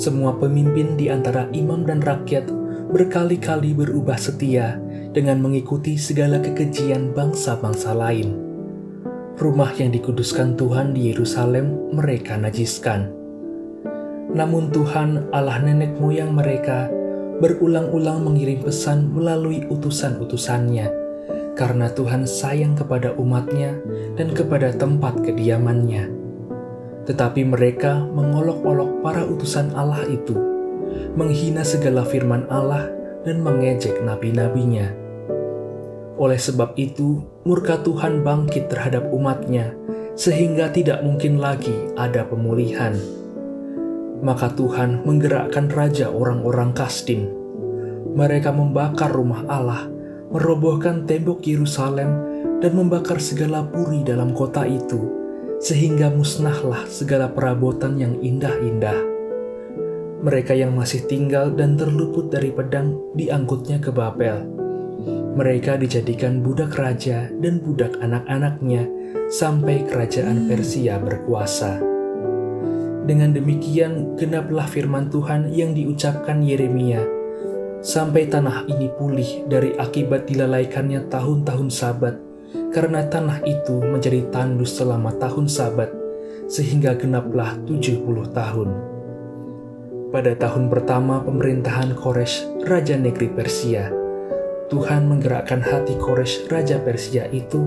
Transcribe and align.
semua 0.00 0.32
pemimpin 0.40 0.96
di 0.96 1.12
antara 1.12 1.44
imam 1.52 1.84
dan 1.84 2.00
rakyat 2.00 2.63
berkali-kali 2.94 3.74
berubah 3.74 4.14
setia 4.14 4.78
dengan 5.10 5.42
mengikuti 5.42 5.98
segala 5.98 6.38
kekejian 6.38 7.10
bangsa-bangsa 7.10 7.90
lain. 7.90 8.38
Rumah 9.34 9.74
yang 9.82 9.90
dikuduskan 9.90 10.54
Tuhan 10.54 10.94
di 10.94 11.10
Yerusalem 11.10 11.90
mereka 11.90 12.38
najiskan. 12.38 13.10
Namun 14.30 14.70
Tuhan 14.70 15.26
Allah 15.34 15.58
nenek 15.58 15.98
moyang 15.98 16.38
mereka 16.38 16.86
berulang-ulang 17.42 18.22
mengirim 18.22 18.62
pesan 18.62 19.10
melalui 19.10 19.66
utusan-utusannya, 19.66 20.86
karena 21.58 21.90
Tuhan 21.90 22.30
sayang 22.30 22.78
kepada 22.78 23.10
umatnya 23.18 23.74
dan 24.14 24.30
kepada 24.30 24.70
tempat 24.70 25.18
kediamannya. 25.18 26.14
Tetapi 27.10 27.42
mereka 27.42 28.06
mengolok-olok 28.06 29.02
para 29.02 29.26
utusan 29.26 29.74
Allah 29.74 30.06
itu, 30.06 30.53
menghina 31.14 31.62
segala 31.62 32.02
firman 32.02 32.46
Allah 32.50 32.90
dan 33.24 33.40
mengejek 33.40 34.02
nabi-nabinya. 34.04 34.92
Oleh 36.14 36.38
sebab 36.38 36.78
itu, 36.78 37.26
murka 37.42 37.82
Tuhan 37.82 38.22
bangkit 38.22 38.70
terhadap 38.70 39.10
umatnya, 39.10 39.74
sehingga 40.14 40.70
tidak 40.70 41.02
mungkin 41.02 41.42
lagi 41.42 41.74
ada 41.98 42.22
pemulihan. 42.22 42.94
Maka 44.22 44.54
Tuhan 44.54 45.02
menggerakkan 45.02 45.66
raja 45.74 46.08
orang-orang 46.14 46.70
Kasdim. 46.70 47.26
Mereka 48.14 48.54
membakar 48.54 49.10
rumah 49.10 49.42
Allah, 49.50 49.90
merobohkan 50.30 51.02
tembok 51.02 51.42
Yerusalem, 51.42 52.14
dan 52.62 52.72
membakar 52.78 53.18
segala 53.18 53.66
puri 53.66 54.06
dalam 54.06 54.30
kota 54.38 54.62
itu, 54.70 55.10
sehingga 55.58 56.14
musnahlah 56.14 56.86
segala 56.86 57.26
perabotan 57.26 57.98
yang 57.98 58.22
indah-indah. 58.22 59.13
Mereka 60.24 60.56
yang 60.56 60.72
masih 60.72 61.04
tinggal 61.04 61.52
dan 61.52 61.76
terluput 61.76 62.32
dari 62.32 62.48
pedang 62.48 62.96
diangkutnya 63.12 63.76
ke 63.76 63.92
Babel 63.92 64.54
mereka 65.34 65.74
dijadikan 65.74 66.38
budak 66.38 66.78
raja 66.78 67.26
dan 67.42 67.58
budak 67.58 67.98
anak-anaknya 67.98 68.86
sampai 69.34 69.82
kerajaan 69.82 70.46
Persia 70.46 70.94
berkuasa. 71.02 71.82
Dengan 73.04 73.34
demikian, 73.34 74.14
genaplah 74.16 74.64
firman 74.64 75.10
Tuhan 75.10 75.50
yang 75.52 75.74
diucapkan 75.74 76.40
Yeremia, 76.40 77.02
sampai 77.82 78.30
tanah 78.30 78.64
ini 78.70 78.88
pulih 78.94 79.44
dari 79.50 79.76
akibat 79.76 80.24
dilalaikannya 80.30 81.10
tahun-tahun 81.12 81.68
sabat, 81.68 82.16
karena 82.72 83.04
tanah 83.10 83.44
itu 83.44 83.82
menjadi 83.82 84.24
tandus 84.32 84.78
selama 84.78 85.12
tahun 85.18 85.50
sabat, 85.50 85.90
sehingga 86.48 86.96
genaplah 86.96 87.58
70 87.66 88.06
tahun. 88.32 88.93
Pada 90.14 90.30
tahun 90.38 90.70
pertama 90.70 91.26
pemerintahan 91.26 91.98
Koresh, 91.98 92.46
Raja 92.70 92.94
Negeri 92.94 93.34
Persia, 93.34 93.90
Tuhan 94.70 95.10
menggerakkan 95.10 95.58
hati 95.58 95.98
Koresh 95.98 96.46
Raja 96.46 96.78
Persia 96.78 97.26
itu 97.34 97.58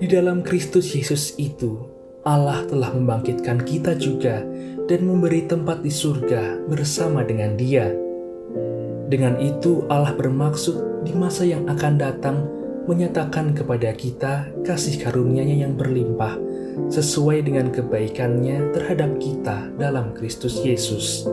Di 0.00 0.08
dalam 0.08 0.40
Kristus 0.40 0.96
Yesus 0.96 1.36
itu, 1.36 1.84
Allah 2.24 2.64
telah 2.64 2.88
membangkitkan 2.96 3.60
kita 3.68 3.92
juga 4.00 4.40
dan 4.88 5.04
memberi 5.04 5.44
tempat 5.44 5.84
di 5.84 5.92
surga 5.92 6.64
bersama 6.64 7.20
dengan 7.20 7.60
Dia. 7.60 7.92
Dengan 9.04 9.36
itu, 9.44 9.84
Allah 9.92 10.16
bermaksud 10.16 11.04
di 11.04 11.12
masa 11.12 11.44
yang 11.44 11.68
akan 11.68 11.94
datang 12.00 12.48
menyatakan 12.88 13.52
kepada 13.52 13.92
kita 13.92 14.48
kasih 14.64 14.96
karunia-Nya 14.96 15.68
yang 15.68 15.76
berlimpah 15.76 16.40
sesuai 16.88 17.44
dengan 17.44 17.68
kebaikannya 17.68 18.72
terhadap 18.72 19.20
kita 19.20 19.68
dalam 19.76 20.16
Kristus 20.16 20.56
Yesus. 20.64 21.28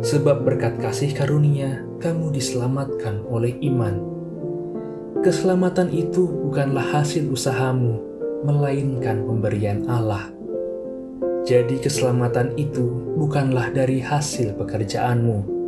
Sebab 0.00 0.48
berkat 0.48 0.80
kasih 0.80 1.12
karunia, 1.12 1.84
kamu 2.00 2.32
diselamatkan 2.32 3.20
oleh 3.28 3.52
iman. 3.68 4.00
Keselamatan 5.20 5.92
itu 5.92 6.24
bukanlah 6.24 6.80
hasil 6.80 7.28
usahamu, 7.28 8.00
melainkan 8.48 9.20
pemberian 9.28 9.84
Allah. 9.92 10.32
Jadi, 11.44 11.76
keselamatan 11.84 12.56
itu 12.56 13.12
bukanlah 13.20 13.68
dari 13.76 14.00
hasil 14.00 14.56
pekerjaanmu. 14.56 15.60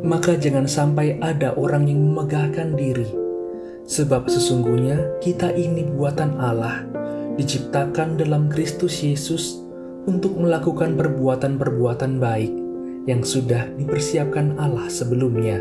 Maka, 0.00 0.32
jangan 0.40 0.64
sampai 0.64 1.20
ada 1.20 1.52
orang 1.60 1.84
yang 1.84 2.00
memegahkan 2.00 2.72
diri, 2.80 3.08
sebab 3.84 4.24
sesungguhnya 4.24 5.20
kita 5.20 5.52
ini 5.52 5.84
buatan 5.84 6.40
Allah, 6.40 6.80
diciptakan 7.36 8.16
dalam 8.16 8.48
Kristus 8.48 9.04
Yesus 9.04 9.63
untuk 10.04 10.36
melakukan 10.36 10.96
perbuatan-perbuatan 10.96 12.12
baik 12.20 12.52
yang 13.04 13.20
sudah 13.24 13.68
dipersiapkan 13.76 14.56
Allah 14.56 14.88
sebelumnya. 14.88 15.60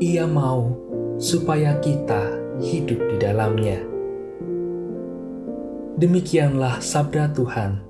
Ia 0.00 0.24
mau 0.24 0.76
supaya 1.20 1.76
kita 1.80 2.40
hidup 2.60 3.00
di 3.12 3.16
dalamnya. 3.20 3.78
Demikianlah 6.00 6.80
sabda 6.80 7.28
Tuhan. 7.36 7.84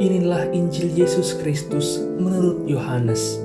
Inilah 0.00 0.50
Injil 0.50 0.90
Yesus 0.96 1.36
Kristus 1.38 2.00
menurut 2.18 2.64
Yohanes 2.64 3.38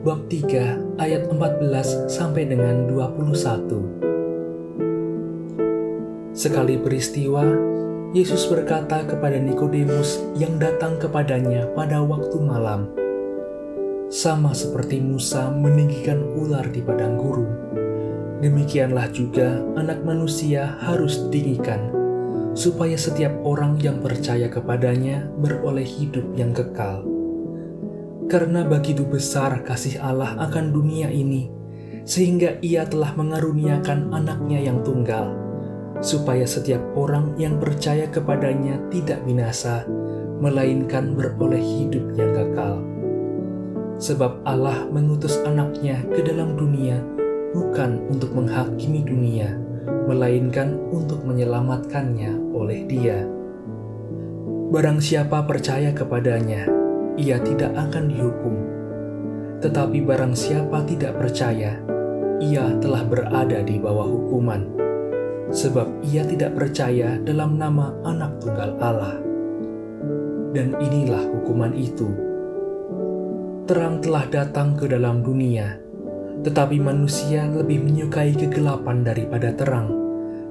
bab 0.00 0.24
3 0.32 0.96
ayat 0.96 1.28
14 1.28 2.08
sampai 2.08 2.48
dengan 2.48 2.88
21. 2.88 4.09
Sekali 6.30 6.78
peristiwa, 6.78 7.42
Yesus 8.14 8.46
berkata 8.46 9.02
kepada 9.02 9.34
Nikodemus 9.34 10.22
yang 10.38 10.62
datang 10.62 10.94
kepadanya 10.94 11.66
pada 11.74 11.98
waktu 12.06 12.38
malam, 12.38 12.86
sama 14.06 14.54
seperti 14.54 15.02
Musa 15.02 15.50
meninggikan 15.50 16.22
ular 16.38 16.66
di 16.70 16.86
padang 16.86 17.18
gurun. 17.18 17.50
Demikianlah 18.38 19.10
juga 19.10 19.58
anak 19.74 20.06
manusia 20.06 20.78
harus 20.86 21.18
ditinggikan, 21.26 21.90
supaya 22.54 22.94
setiap 22.94 23.34
orang 23.42 23.82
yang 23.82 23.98
percaya 23.98 24.46
kepadanya 24.46 25.26
beroleh 25.38 25.86
hidup 25.86 26.30
yang 26.38 26.54
kekal. 26.54 27.02
Karena 28.30 28.62
begitu 28.62 29.02
besar 29.02 29.66
kasih 29.66 29.98
Allah 29.98 30.38
akan 30.38 30.70
dunia 30.70 31.10
ini, 31.10 31.50
sehingga 32.06 32.62
ia 32.62 32.86
telah 32.86 33.18
mengaruniakan 33.18 34.14
anaknya 34.14 34.62
yang 34.62 34.86
tunggal, 34.86 35.49
supaya 36.00 36.48
setiap 36.48 36.80
orang 36.96 37.36
yang 37.36 37.60
percaya 37.60 38.08
kepadanya 38.08 38.80
tidak 38.88 39.20
binasa, 39.28 39.84
melainkan 40.40 41.12
beroleh 41.12 41.60
hidup 41.60 42.16
yang 42.16 42.32
kekal. 42.32 42.80
Sebab 44.00 44.40
Allah 44.48 44.88
mengutus 44.88 45.36
anaknya 45.44 46.00
ke 46.08 46.24
dalam 46.24 46.56
dunia 46.56 47.04
bukan 47.52 48.00
untuk 48.08 48.32
menghakimi 48.32 49.04
dunia, 49.04 49.60
melainkan 50.08 50.80
untuk 50.88 51.20
menyelamatkannya 51.28 52.32
oleh 52.56 52.80
Dia. 52.88 53.28
Barang 54.72 55.04
siapa 55.04 55.44
percaya 55.44 55.92
kepadanya, 55.92 56.64
ia 57.20 57.36
tidak 57.44 57.76
akan 57.76 58.04
dihukum. 58.08 58.54
Tetapi 59.60 60.00
barang 60.00 60.32
siapa 60.32 60.80
tidak 60.88 61.20
percaya, 61.20 61.76
ia 62.40 62.64
telah 62.80 63.04
berada 63.04 63.60
di 63.60 63.76
bawah 63.76 64.08
hukuman, 64.08 64.79
sebab 65.50 66.02
ia 66.06 66.22
tidak 66.26 66.54
percaya 66.54 67.18
dalam 67.22 67.58
nama 67.58 67.94
Anak 68.06 68.42
Tunggal 68.42 68.74
Allah. 68.78 69.14
Dan 70.50 70.74
inilah 70.78 71.26
hukuman 71.30 71.74
itu: 71.74 72.10
terang 73.70 74.02
telah 74.02 74.26
datang 74.26 74.74
ke 74.74 74.90
dalam 74.90 75.22
dunia 75.22 75.90
tetapi 76.40 76.80
manusia 76.80 77.44
lebih 77.52 77.84
menyukai 77.84 78.32
kegelapan 78.32 79.04
daripada 79.04 79.52
terang, 79.52 79.92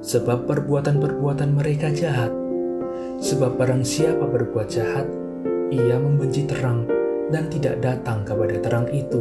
sebab 0.00 0.46
perbuatan-perbuatan 0.46 1.50
mereka 1.50 1.90
jahat. 1.90 2.30
Sebab 3.20 3.60
barang 3.60 3.84
siapa 3.84 4.24
berbuat 4.24 4.68
jahat, 4.70 5.04
ia 5.74 5.98
membenci 5.98 6.46
terang 6.46 6.86
dan 7.28 7.50
tidak 7.50 7.82
datang 7.82 8.22
kepada 8.22 8.56
terang 8.62 8.86
itu, 8.94 9.20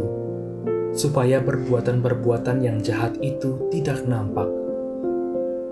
supaya 0.94 1.42
perbuatan-perbuatan 1.42 2.64
yang 2.64 2.78
jahat 2.80 3.18
itu 3.20 3.68
tidak 3.74 4.06
nampak. 4.06 4.48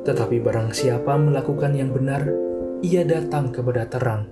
Tetapi 0.07 0.39
barang 0.39 0.71
siapa 0.71 1.19
melakukan 1.19 1.75
yang 1.75 1.92
benar, 1.92 2.24
ia 2.80 3.04
datang 3.04 3.51
kepada 3.51 3.83
terang, 3.92 4.31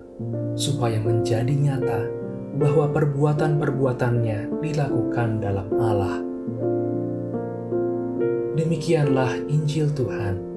supaya 0.56 1.04
menjadi 1.04 1.52
nyata 1.52 2.08
bahwa 2.56 2.88
perbuatan-perbuatannya 2.96 4.64
dilakukan 4.64 5.44
dalam 5.44 5.68
Allah. 5.76 6.24
Demikianlah 8.56 9.36
Injil 9.52 9.92
Tuhan. 9.92 10.55